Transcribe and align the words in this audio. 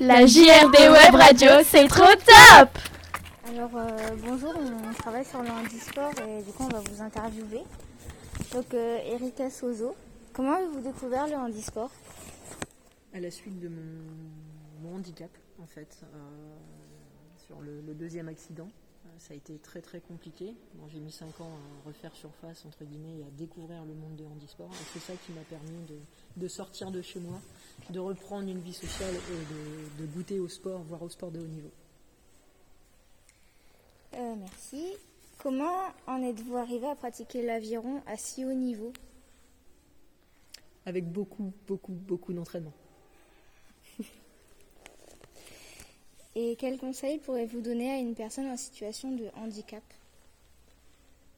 La 0.00 0.24
JRD 0.26 0.76
Web 0.90 1.14
Radio, 1.14 1.48
c'est 1.62 1.86
trop 1.86 2.04
top. 2.06 2.70
Alors 3.46 3.70
euh, 3.76 4.16
bonjour, 4.24 4.54
on 4.56 4.92
travaille 4.94 5.24
sur 5.26 5.42
le 5.42 5.50
handisport 5.50 6.12
et 6.26 6.42
du 6.42 6.50
coup 6.52 6.64
on 6.64 6.68
va 6.68 6.80
vous 6.80 7.02
interviewer. 7.02 7.62
Donc 8.54 8.72
euh, 8.72 8.98
Erika 9.12 9.50
Sozo, 9.50 9.94
comment 10.32 10.54
avez-vous 10.54 10.80
découvert 10.80 11.26
le 11.26 11.34
handisport 11.34 11.90
À 13.14 13.20
la 13.20 13.30
suite 13.30 13.60
de 13.60 13.68
mon, 13.68 13.82
mon 14.82 14.96
handicap 14.96 15.30
en 15.62 15.66
fait, 15.66 15.98
euh, 16.02 16.18
sur 17.46 17.60
le, 17.60 17.82
le 17.86 17.92
deuxième 17.92 18.28
accident, 18.28 18.68
ça 19.20 19.34
a 19.34 19.36
été 19.36 19.58
très 19.58 19.80
très 19.82 20.00
compliqué. 20.00 20.54
Bon, 20.74 20.88
J'ai 20.88 20.98
mis 20.98 21.12
5 21.12 21.40
ans 21.42 21.50
à 21.84 21.86
refaire 21.86 22.14
surface 22.14 22.64
entre 22.64 22.84
guillemets 22.84 23.18
et 23.18 23.22
à 23.22 23.30
découvrir 23.36 23.84
le 23.84 23.94
monde 23.94 24.16
des 24.16 24.24
handisports. 24.26 24.70
Et 24.72 24.84
c'est 24.92 24.98
ça 24.98 25.12
qui 25.26 25.32
m'a 25.32 25.42
permis 25.42 25.84
de, 25.88 25.98
de 26.36 26.48
sortir 26.48 26.90
de 26.90 27.02
chez 27.02 27.20
moi, 27.20 27.38
de 27.90 27.98
reprendre 28.00 28.48
une 28.48 28.60
vie 28.60 28.72
sociale 28.72 29.14
et 29.14 29.98
de, 29.98 30.06
de 30.06 30.12
goûter 30.12 30.40
au 30.40 30.48
sport, 30.48 30.80
voire 30.82 31.02
au 31.02 31.08
sport 31.10 31.30
de 31.30 31.38
haut 31.40 31.46
niveau. 31.46 31.70
Euh, 34.14 34.34
Merci. 34.36 34.94
Comment 35.38 35.88
en 36.06 36.22
êtes-vous 36.22 36.56
arrivé 36.56 36.86
à 36.86 36.94
pratiquer 36.94 37.42
l'aviron 37.44 38.02
à 38.06 38.16
si 38.16 38.44
haut 38.44 38.52
niveau? 38.54 38.92
Avec 40.86 41.10
beaucoup 41.10 41.52
beaucoup 41.68 41.92
beaucoup 41.92 42.32
d'entraînement. 42.32 42.72
Et 46.36 46.56
quels 46.56 46.78
conseils 46.78 47.18
pourrez-vous 47.18 47.60
donner 47.60 47.90
à 47.90 47.96
une 47.96 48.14
personne 48.14 48.46
en 48.46 48.56
situation 48.56 49.10
de 49.12 49.26
handicap? 49.34 49.82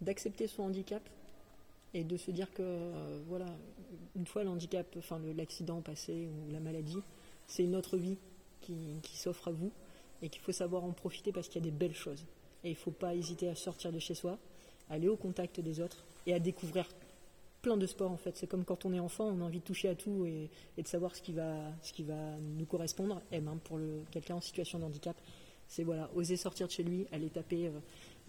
D'accepter 0.00 0.46
son 0.46 0.64
handicap 0.64 1.02
et 1.94 2.04
de 2.04 2.16
se 2.16 2.30
dire 2.30 2.52
que 2.52 2.62
euh, 2.62 3.20
voilà 3.28 3.46
une 4.14 4.26
fois 4.26 4.44
le 4.44 4.50
handicap 4.50 4.86
enfin 4.98 5.18
l'accident 5.36 5.80
passé 5.80 6.28
ou 6.28 6.52
la 6.52 6.60
maladie 6.60 6.98
c'est 7.46 7.64
une 7.64 7.74
autre 7.74 7.96
vie 7.96 8.18
qui, 8.60 8.76
qui 9.02 9.16
s'offre 9.16 9.48
à 9.48 9.52
vous 9.52 9.72
et 10.22 10.28
qu'il 10.28 10.42
faut 10.42 10.52
savoir 10.52 10.84
en 10.84 10.92
profiter 10.92 11.32
parce 11.32 11.48
qu'il 11.48 11.64
y 11.64 11.66
a 11.66 11.70
des 11.70 11.76
belles 11.76 11.94
choses. 11.94 12.24
Et 12.64 12.68
il 12.68 12.72
ne 12.72 12.76
faut 12.76 12.90
pas 12.90 13.14
hésiter 13.14 13.48
à 13.48 13.54
sortir 13.54 13.92
de 13.92 13.98
chez 13.98 14.14
soi 14.14 14.38
aller 14.90 15.08
au 15.08 15.16
contact 15.16 15.60
des 15.60 15.80
autres 15.80 16.04
et 16.26 16.34
à 16.34 16.38
découvrir 16.38 16.88
plein 17.62 17.76
de 17.76 17.86
sports 17.86 18.10
en 18.10 18.16
fait 18.16 18.36
c'est 18.36 18.46
comme 18.46 18.64
quand 18.64 18.84
on 18.84 18.92
est 18.92 19.00
enfant 19.00 19.24
on 19.24 19.40
a 19.40 19.44
envie 19.44 19.58
de 19.58 19.64
toucher 19.64 19.88
à 19.88 19.94
tout 19.94 20.24
et, 20.24 20.48
et 20.76 20.82
de 20.82 20.88
savoir 20.88 21.16
ce 21.16 21.22
qui 21.22 21.32
va 21.32 21.54
ce 21.82 21.92
qui 21.92 22.04
va 22.04 22.36
nous 22.56 22.66
correspondre 22.66 23.20
et 23.32 23.40
même 23.40 23.58
pour 23.58 23.78
le 23.78 24.02
quelqu'un 24.10 24.36
en 24.36 24.40
situation 24.40 24.78
de 24.78 24.84
handicap 24.84 25.16
c'est 25.66 25.84
voilà 25.84 26.10
oser 26.14 26.36
sortir 26.36 26.66
de 26.66 26.72
chez 26.72 26.82
lui 26.82 27.06
aller 27.12 27.28
taper 27.28 27.66
euh, 27.66 27.70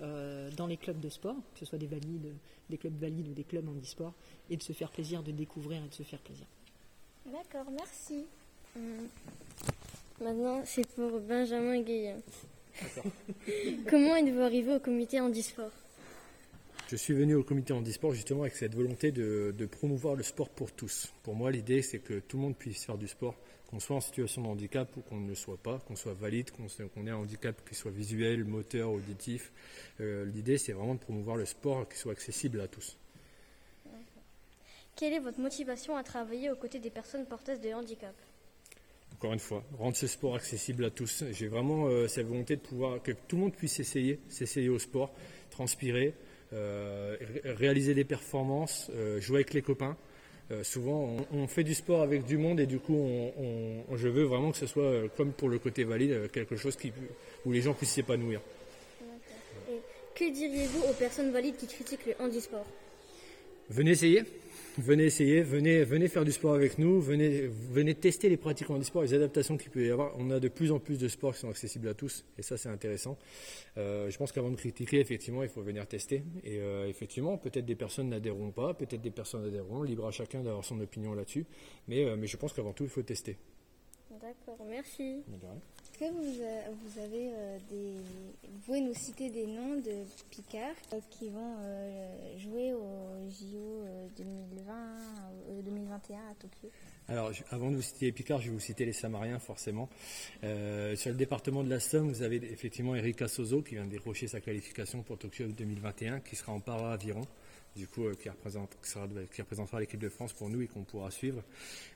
euh, 0.01 0.49
dans 0.55 0.67
les 0.67 0.77
clubs 0.77 0.99
de 0.99 1.09
sport, 1.09 1.35
que 1.53 1.59
ce 1.59 1.65
soit 1.65 1.77
des 1.77 1.87
valides, 1.87 2.33
des 2.69 2.77
clubs 2.77 2.97
valides 2.97 3.27
ou 3.27 3.33
des 3.33 3.43
clubs 3.43 3.67
handisport, 3.67 4.13
et 4.49 4.55
de 4.55 4.63
se 4.63 4.71
faire 4.71 4.91
plaisir, 4.91 5.23
de 5.23 5.31
découvrir 5.31 5.83
et 5.83 5.89
de 5.89 5.93
se 5.93 6.03
faire 6.03 6.19
plaisir. 6.19 6.45
D'accord, 7.25 7.69
merci. 7.69 8.25
Maintenant, 10.21 10.61
c'est 10.63 10.87
pour 10.95 11.19
Benjamin 11.19 11.81
Guéhin. 11.81 12.19
Comment 13.89 14.15
êtes-vous 14.15 14.41
arrivé 14.41 14.75
au 14.75 14.79
comité 14.79 15.19
handisport 15.19 15.71
Je 16.89 16.95
suis 16.95 17.13
venu 17.13 17.35
au 17.35 17.43
comité 17.43 17.71
handisport 17.71 18.15
justement 18.15 18.41
avec 18.41 18.55
cette 18.55 18.73
volonté 18.73 19.11
de, 19.11 19.53
de 19.55 19.65
promouvoir 19.67 20.15
le 20.15 20.23
sport 20.23 20.49
pour 20.49 20.71
tous. 20.71 21.13
Pour 21.21 21.35
moi, 21.35 21.51
l'idée, 21.51 21.83
c'est 21.83 21.99
que 21.99 22.17
tout 22.17 22.37
le 22.37 22.41
monde 22.41 22.57
puisse 22.57 22.83
faire 22.83 22.97
du 22.97 23.07
sport, 23.07 23.35
qu'on 23.67 23.79
soit 23.79 23.97
en 23.97 24.01
situation 24.01 24.41
de 24.41 24.47
handicap 24.47 24.89
ou 24.97 25.01
qu'on 25.01 25.19
ne 25.19 25.27
le 25.27 25.35
soit 25.35 25.57
pas, 25.57 25.77
qu'on 25.87 25.95
soit 25.95 26.15
valide, 26.15 26.49
qu'on 26.49 27.05
ait 27.05 27.11
un 27.11 27.17
handicap 27.17 27.55
qui 27.69 27.75
soit 27.75 27.91
visuel, 27.91 28.43
moteur, 28.43 28.91
auditif. 28.91 29.51
Euh, 30.01 30.25
l'idée, 30.25 30.57
c'est 30.57 30.71
vraiment 30.71 30.95
de 30.95 30.99
promouvoir 30.99 31.37
le 31.37 31.45
sport 31.45 31.87
qui 31.87 31.95
soit 31.95 32.13
accessible 32.13 32.59
à 32.59 32.67
tous. 32.67 32.97
Quelle 34.95 35.13
est 35.13 35.19
votre 35.19 35.39
motivation 35.39 35.95
à 35.95 36.01
travailler 36.01 36.49
aux 36.49 36.55
côtés 36.55 36.79
des 36.79 36.89
personnes 36.89 37.27
porteuses 37.27 37.61
de 37.61 37.71
handicap? 37.71 38.15
Encore 39.13 39.33
une 39.33 39.39
fois, 39.39 39.63
rendre 39.77 39.95
ce 39.95 40.07
sport 40.07 40.33
accessible 40.33 40.85
à 40.85 40.89
tous. 40.89 41.23
J'ai 41.33 41.49
vraiment 41.49 41.85
euh, 41.85 42.07
cette 42.07 42.25
volonté 42.25 42.55
de 42.55 42.61
pouvoir 42.61 42.99
que 43.03 43.11
tout 43.11 43.35
le 43.35 43.43
monde 43.43 43.53
puisse 43.53 43.79
essayer, 43.79 44.19
s'essayer 44.27 44.69
au 44.69 44.79
sport, 44.79 45.13
transpirer, 45.51 46.15
réaliser 46.51 47.93
des 47.93 48.03
performances, 48.05 48.89
euh, 48.95 49.19
jouer 49.21 49.37
avec 49.37 49.53
les 49.53 49.61
copains. 49.61 49.95
Euh, 50.51 50.63
souvent, 50.63 51.15
on, 51.31 51.37
on 51.41 51.47
fait 51.47 51.63
du 51.63 51.75
sport 51.75 52.01
avec 52.01 52.25
du 52.25 52.37
monde 52.37 52.59
et 52.59 52.65
du 52.65 52.79
coup, 52.79 52.95
on, 52.95 53.83
on- 53.91 53.97
je 53.97 54.07
veux 54.07 54.23
vraiment 54.23 54.51
que 54.51 54.57
ce 54.57 54.65
soit 54.65 54.81
euh, 54.83 55.07
comme 55.15 55.31
pour 55.31 55.47
le 55.47 55.59
côté 55.59 55.83
valide, 55.83 56.11
euh, 56.11 56.27
quelque 56.27 56.55
chose 56.55 56.75
qui, 56.75 56.91
où 57.45 57.51
les 57.51 57.61
gens 57.61 57.75
puissent 57.75 57.91
s'épanouir. 57.91 58.41
Et 59.69 59.77
que 60.15 60.33
diriez-vous 60.33 60.89
aux 60.89 60.93
personnes 60.93 61.31
valides 61.31 61.55
qui 61.55 61.67
critiquent 61.67 62.07
le 62.07 62.15
handisport? 62.19 62.65
Venez 63.69 63.91
essayer, 63.91 64.23
venez 64.77 65.05
essayer, 65.05 65.41
venez, 65.41 65.83
venez 65.83 66.07
faire 66.07 66.25
du 66.25 66.31
sport 66.31 66.53
avec 66.53 66.77
nous, 66.77 67.01
venez, 67.01 67.47
venez 67.47 67.95
tester 67.95 68.29
les 68.29 68.37
pratiques 68.37 68.69
en 68.69 68.79
e-sport, 68.79 69.01
les 69.01 69.13
adaptations 69.13 69.57
qu'il 69.57 69.71
peut 69.71 69.85
y 69.85 69.89
avoir. 69.89 70.13
On 70.17 70.29
a 70.31 70.39
de 70.39 70.47
plus 70.47 70.71
en 70.71 70.79
plus 70.79 70.97
de 70.97 71.07
sports 71.07 71.33
qui 71.33 71.39
sont 71.39 71.49
accessibles 71.49 71.87
à 71.87 71.93
tous 71.93 72.25
et 72.37 72.41
ça 72.41 72.57
c'est 72.57 72.69
intéressant. 72.69 73.17
Euh, 73.77 74.09
je 74.09 74.17
pense 74.17 74.31
qu'avant 74.31 74.51
de 74.51 74.55
critiquer, 74.55 74.99
effectivement, 74.99 75.43
il 75.43 75.49
faut 75.49 75.61
venir 75.61 75.87
tester. 75.87 76.23
Et 76.43 76.59
euh, 76.59 76.87
effectivement, 76.87 77.37
peut-être 77.37 77.65
des 77.65 77.75
personnes 77.75 78.09
n'adhéreront 78.09 78.51
pas, 78.51 78.73
peut-être 78.73 79.01
des 79.01 79.11
personnes 79.11 79.45
adhéreront, 79.45 79.83
libre 79.83 80.07
à 80.07 80.11
chacun 80.11 80.41
d'avoir 80.41 80.63
son 80.63 80.79
opinion 80.79 81.13
là-dessus. 81.13 81.45
Mais, 81.87 82.05
euh, 82.05 82.15
mais 82.17 82.27
je 82.27 82.37
pense 82.37 82.53
qu'avant 82.53 82.73
tout, 82.73 82.83
il 82.83 82.89
faut 82.89 83.01
tester. 83.01 83.37
D'accord, 84.21 84.65
merci. 84.67 85.23
Est-ce 85.31 85.99
que 85.99 86.11
vous, 86.11 86.41
vous 86.83 86.99
avez 86.99 87.29
des... 87.69 87.93
Vous 88.51 88.59
pouvez 88.65 88.81
nous 88.81 88.95
citer 88.95 89.29
des 89.29 89.45
noms 89.45 89.75
de 89.75 90.05
Picards 90.31 90.73
euh, 90.93 90.99
qui 91.11 91.29
vont 91.29 91.55
euh, 91.59 92.37
jouer 92.39 92.73
au 92.73 93.29
JO 93.29 93.83
euh, 93.85 94.07
2020, 94.17 94.73
euh, 95.49 95.61
2021 95.61 96.17
à 96.17 96.33
Tokyo 96.33 96.69
Alors, 97.07 97.31
avant 97.51 97.69
de 97.69 97.75
vous 97.75 97.81
citer 97.83 98.07
les 98.07 98.11
Picards, 98.11 98.41
je 98.41 98.47
vais 98.47 98.53
vous 98.55 98.59
citer 98.59 98.85
les 98.85 98.93
Samariens, 98.93 99.37
forcément. 99.37 99.87
Euh, 100.43 100.95
sur 100.95 101.11
le 101.11 101.17
département 101.17 101.63
de 101.63 101.69
la 101.69 101.79
Somme, 101.79 102.09
vous 102.09 102.23
avez 102.23 102.37
effectivement 102.37 102.95
Erika 102.95 103.27
Sozo, 103.27 103.61
qui 103.61 103.75
vient 103.75 103.85
de 103.85 103.91
décrocher 103.91 104.27
sa 104.27 104.41
qualification 104.41 105.03
pour 105.03 105.19
Tokyo 105.19 105.47
2021, 105.47 106.19
qui 106.21 106.35
sera 106.35 106.51
en 106.51 106.59
para-aviron, 106.59 107.25
du 107.75 107.87
coup, 107.87 108.05
euh, 108.05 108.15
qui, 108.15 108.29
représente, 108.29 108.77
qui, 108.81 109.41
représentera 109.41 109.79
l'équipe 109.79 109.99
de 109.99 110.09
France 110.09 110.33
pour 110.33 110.49
nous 110.49 110.61
et 110.61 110.67
qu'on 110.67 110.83
pourra 110.83 111.11
suivre. 111.11 111.43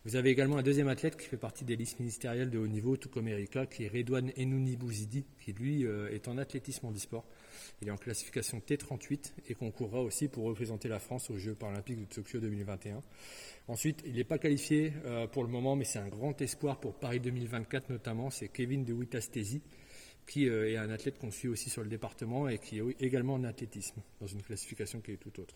Vous 0.05 0.15
avez 0.15 0.29
également 0.29 0.57
un 0.57 0.63
deuxième 0.63 0.87
athlète 0.87 1.17
qui 1.17 1.27
fait 1.27 1.37
partie 1.37 1.65
des 1.65 1.75
listes 1.75 1.99
ministérielles 1.99 2.49
de 2.49 2.59
haut 2.59 2.67
niveau, 2.67 2.97
tout 2.97 3.09
comme 3.09 3.27
Erika, 3.27 3.65
qui 3.65 3.85
est 3.85 3.87
Redouane 3.87 4.31
Enouni 4.37 4.75
Bouzidi, 4.75 5.25
qui 5.39 5.53
lui 5.53 5.85
euh, 5.85 6.11
est 6.11 6.27
en 6.27 6.37
athlétisme 6.37 6.85
handisport. 6.87 7.25
Il 7.81 7.87
est 7.87 7.91
en 7.91 7.97
classification 7.97 8.61
T38 8.65 9.33
et 9.49 9.55
concourra 9.55 10.01
aussi 10.01 10.27
pour 10.27 10.45
représenter 10.45 10.87
la 10.87 10.99
France 10.99 11.29
aux 11.29 11.37
Jeux 11.37 11.55
paralympiques 11.55 11.99
de 11.99 12.05
Tokyo 12.05 12.39
2021. 12.39 13.01
Ensuite, 13.67 14.03
il 14.05 14.15
n'est 14.15 14.23
pas 14.23 14.37
qualifié 14.37 14.93
euh, 15.05 15.27
pour 15.27 15.43
le 15.43 15.49
moment, 15.49 15.75
mais 15.75 15.85
c'est 15.85 15.99
un 15.99 16.07
grand 16.07 16.39
espoir 16.41 16.79
pour 16.79 16.95
Paris 16.95 17.19
2024 17.19 17.89
notamment. 17.89 18.29
C'est 18.29 18.49
Kevin 18.49 18.83
de 18.83 18.93
Witastesi, 18.93 19.61
qui 20.25 20.49
euh, 20.49 20.69
est 20.69 20.77
un 20.77 20.89
athlète 20.89 21.17
qu'on 21.19 21.31
suit 21.31 21.47
aussi 21.47 21.69
sur 21.69 21.83
le 21.83 21.89
département 21.89 22.47
et 22.47 22.57
qui 22.57 22.79
est 22.79 23.01
également 23.01 23.35
en 23.35 23.43
athlétisme, 23.43 24.01
dans 24.21 24.27
une 24.27 24.41
classification 24.41 25.01
qui 25.01 25.11
est 25.11 25.17
tout 25.17 25.39
autre. 25.39 25.55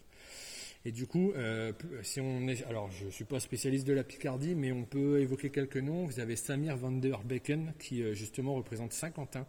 Et 0.86 0.92
du 0.92 1.08
coup, 1.08 1.34
euh, 1.36 1.74
si 2.04 2.22
on 2.22 2.48
est, 2.48 2.64
alors 2.66 2.92
je 2.92 3.06
ne 3.06 3.10
suis 3.10 3.26
pas 3.26 3.40
spécialiste 3.40 3.88
de 3.88 3.94
la 3.94 4.04
Picardie, 4.04 4.56
mais 4.56 4.72
on 4.72 4.86
peut 4.86 5.20
évoquer 5.20 5.50
quelques 5.50 5.78
noms. 5.78 6.06
Vous 6.06 6.20
avez 6.20 6.36
Samir 6.36 6.78
van 6.78 6.92
der 6.92 7.24
Becken, 7.24 7.74
qui 7.80 8.04
euh, 8.04 8.14
justement 8.14 8.56
représente 8.56 8.94
Saint-Quentin 8.94 9.46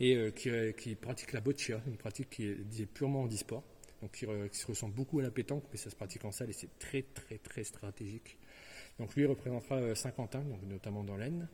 et 0.00 0.16
qui, 0.76 0.94
pratique 0.94 1.32
la 1.32 1.40
boccia, 1.40 1.82
une 1.88 1.96
pratique 1.96 2.30
qui 2.30 2.46
est, 2.46 2.86
purement 2.86 3.22
handisport, 3.22 3.64
donc 4.00 4.12
qui, 4.12 4.26
qui 4.52 4.56
se 4.56 4.66
ressemble 4.68 4.94
beaucoup 4.94 5.18
à 5.18 5.22
la 5.24 5.32
pétanque, 5.32 5.64
mais 5.72 5.76
ça 5.76 5.90
se 5.90 5.96
pratique 5.96 6.24
en 6.24 6.30
salle 6.30 6.50
et 6.50 6.52
c'est 6.52 6.78
très 6.78 7.02
très 7.02 7.38
très 7.38 7.64
stratégique. 7.64 8.38
Donc 8.98 9.14
lui 9.14 9.26
représentera 9.26 9.76
euh, 9.76 9.94
Saint-Quentin, 9.94 10.40
donc 10.40 10.62
notamment 10.64 11.04
dans 11.04 11.16
l'Aisne. 11.16 11.48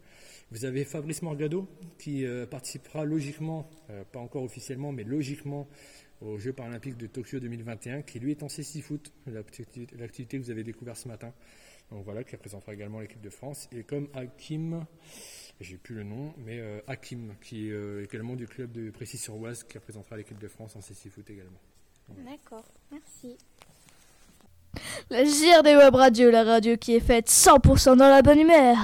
Vous 0.51 0.65
avez 0.65 0.85
Fabrice 0.85 1.23
Morgado 1.23 1.69
qui 1.99 2.25
euh, 2.25 2.47
participera 2.47 3.05
logiquement, 3.05 3.69
euh, 3.91 4.05
pas 4.05 4.21
encore 4.21 4.43
officiellement, 4.43 4.93
mais 4.93 5.05
logiquement 5.05 5.69
aux 6.21 6.39
Jeux 6.39 6.53
paralympiques 6.53 6.97
de 6.97 7.07
Tokyo 7.07 7.41
2021, 7.41 8.03
qui 8.03 8.19
lui 8.19 8.31
est 8.31 8.43
en 8.43 8.47
C6 8.47 8.81
foot, 8.81 9.13
l'activité 9.27 10.39
que 10.39 10.43
vous 10.43 10.51
avez 10.51 10.65
découvert 10.65 10.97
ce 10.97 11.09
matin. 11.09 11.33
Donc 11.91 12.05
voilà, 12.05 12.25
qui 12.25 12.35
représentera 12.35 12.73
également 12.75 13.01
l'équipe 13.01 13.21
de 13.21 13.31
France. 13.31 13.69
Et 13.73 13.83
comme 13.83 14.09
Hakim, 14.15 14.87
j'ai 15.61 15.77
plus 15.77 15.95
le 15.95 16.03
nom, 16.03 16.35
mais 16.39 16.59
euh, 16.59 16.81
Hakim, 16.87 17.35
qui 17.41 17.69
est 17.69 17.73
euh, 17.73 18.05
également 18.05 18.37
du 18.37 18.47
club 18.47 18.73
de 18.73 18.91
Précis-sur-Oise, 18.91 19.65
qui 19.65 19.79
représentera 19.79 20.17
l'équipe 20.17 20.39
de 20.39 20.49
France 20.49 20.77
en 20.77 20.81
C6 20.81 21.11
foot 21.11 21.29
également. 21.31 21.61
D'accord, 22.09 22.65
merci. 22.91 23.37
La 25.11 25.25
JRD 25.25 25.77
Web 25.77 25.95
Radio, 25.95 26.31
la 26.31 26.45
radio 26.45 26.77
qui 26.77 26.95
est 26.97 27.01
faite 27.01 27.29
100% 27.29 27.97
dans 27.97 28.09
la 28.09 28.23
bonne 28.23 28.41
humeur 28.41 28.77